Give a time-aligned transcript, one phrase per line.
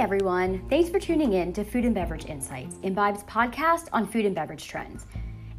[0.00, 0.66] everyone.
[0.70, 4.66] Thanks for tuning in to Food and Beverage Insights, Imbibe's podcast on food and beverage
[4.66, 5.04] trends.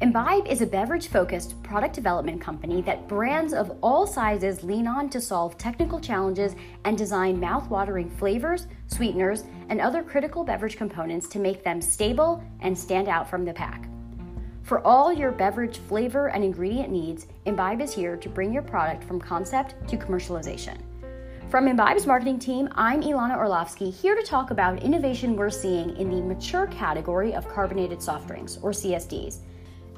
[0.00, 5.08] Imbibe is a beverage focused product development company that brands of all sizes lean on
[5.10, 11.38] to solve technical challenges and design mouth-watering flavors, sweeteners, and other critical beverage components to
[11.38, 13.88] make them stable and stand out from the pack.
[14.64, 19.04] For all your beverage flavor and ingredient needs, Imbibe is here to bring your product
[19.04, 20.78] from concept to commercialization.
[21.52, 26.08] From Imbibe's marketing team, I'm Ilana Orlovsky, here to talk about innovation we're seeing in
[26.08, 29.40] the mature category of carbonated soft drinks, or CSDs.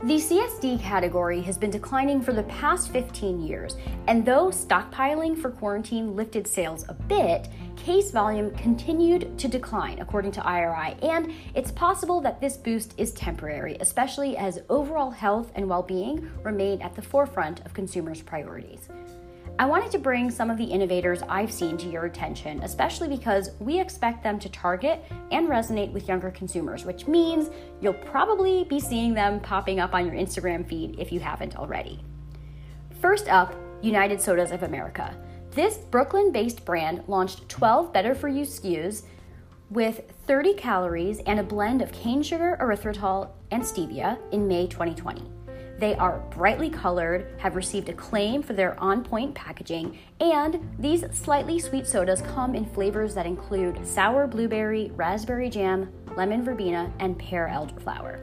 [0.02, 3.76] The CSD category has been declining for the past 15 years,
[4.08, 10.32] and though stockpiling for quarantine lifted sales a bit, case volume continued to decline, according
[10.32, 15.68] to IRI, and it's possible that this boost is temporary, especially as overall health and
[15.68, 18.88] well being remain at the forefront of consumers' priorities.
[19.56, 23.52] I wanted to bring some of the innovators I've seen to your attention, especially because
[23.60, 28.80] we expect them to target and resonate with younger consumers, which means you'll probably be
[28.80, 32.00] seeing them popping up on your Instagram feed if you haven't already.
[33.00, 35.16] First up, United Sodas of America.
[35.52, 39.04] This Brooklyn based brand launched 12 better for you SKUs
[39.70, 45.43] with 30 calories and a blend of cane sugar, erythritol, and stevia in May 2020.
[45.78, 51.58] They are brightly colored, have received acclaim for their on point packaging, and these slightly
[51.58, 57.50] sweet sodas come in flavors that include sour blueberry, raspberry jam, lemon verbena, and pear
[57.52, 58.20] elderflower.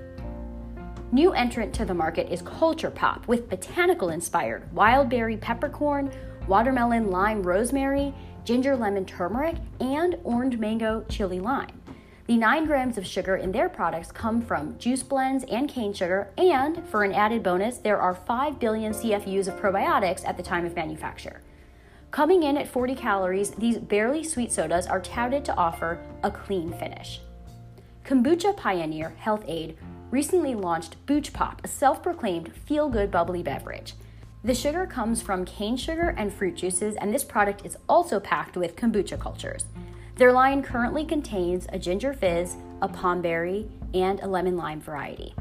[1.11, 6.09] New entrant to the market is Culture Pop with botanical inspired wild berry peppercorn,
[6.47, 8.13] watermelon lime rosemary,
[8.45, 11.80] ginger lemon turmeric, and orange mango chili lime.
[12.27, 16.29] The 9 grams of sugar in their products come from juice blends and cane sugar,
[16.37, 20.65] and for an added bonus, there are 5 billion CFUs of probiotics at the time
[20.65, 21.41] of manufacture.
[22.11, 26.73] Coming in at 40 calories, these barely sweet sodas are touted to offer a clean
[26.73, 27.21] finish.
[28.05, 29.77] Kombucha pioneer Health-Ade
[30.11, 33.95] recently launched Booch Pop, a self proclaimed feel good bubbly beverage.
[34.43, 38.57] The sugar comes from cane sugar and fruit juices, and this product is also packed
[38.57, 39.65] with kombucha cultures.
[40.15, 45.33] Their line currently contains a ginger fizz, a pomberry, and a lemon lime variety.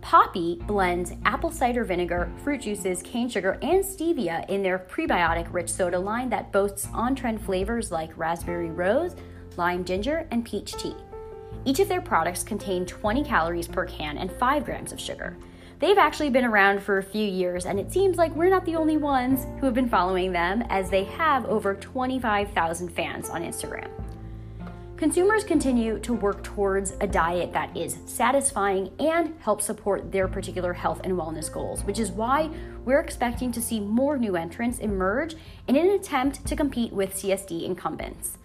[0.00, 5.68] Poppi blends apple cider vinegar, fruit juices, cane sugar, and stevia in their prebiotic rich
[5.68, 9.16] soda line that boasts on trend flavors like raspberry rose,
[9.56, 10.94] lime ginger, and peach tea.
[11.64, 15.36] Each of their products contain 20 calories per can and 5 grams of sugar.
[15.78, 18.74] They've actually been around for a few years, and it seems like we're not the
[18.74, 23.88] only ones who have been following them, as they have over 25,000 fans on Instagram.
[24.96, 30.72] Consumers continue to work towards a diet that is satisfying and helps support their particular
[30.72, 32.50] health and wellness goals, which is why
[32.84, 35.36] we're expecting to see more new entrants emerge
[35.68, 38.38] in an attempt to compete with CSD incumbents.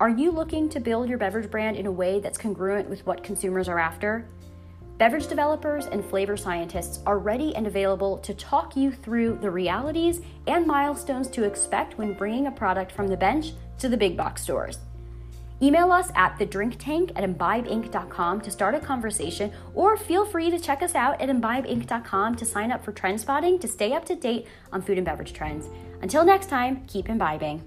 [0.00, 3.22] Are you looking to build your beverage brand in a way that's congruent with what
[3.22, 4.26] consumers are after?
[5.02, 10.20] Beverage developers and flavor scientists are ready and available to talk you through the realities
[10.46, 14.44] and milestones to expect when bringing a product from the bench to the big box
[14.44, 14.78] stores.
[15.60, 20.84] Email us at thedrinktank at imbibeinc.com to start a conversation, or feel free to check
[20.84, 24.46] us out at imbibeinc.com to sign up for trend spotting to stay up to date
[24.72, 25.68] on food and beverage trends.
[26.00, 27.60] Until next time, keep imbibing.